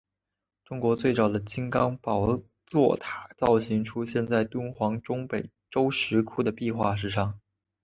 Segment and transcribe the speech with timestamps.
[0.65, 7.39] 中国最早的金刚宝座塔造型出现在敦煌中北周石窟的壁画之上。